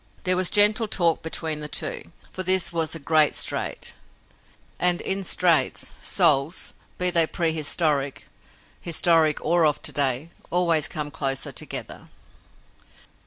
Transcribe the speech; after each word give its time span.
There 0.23 0.35
was 0.35 0.49
gentle 0.49 0.87
talk 0.87 1.21
between 1.21 1.59
the 1.59 1.67
two, 1.67 2.11
for 2.31 2.41
this 2.41 2.73
was 2.73 2.95
a 2.95 2.99
great 2.99 3.35
strait 3.35 3.93
and, 4.79 4.99
in 4.99 5.23
straits, 5.23 5.93
souls, 6.01 6.73
be 6.97 7.11
they 7.11 7.27
prehistoric, 7.27 8.25
historic 8.81 9.39
or 9.45 9.63
of 9.63 9.79
to 9.83 9.91
day, 9.91 10.31
always 10.49 10.87
come 10.87 11.11
closer 11.11 11.51
together. 11.51 12.07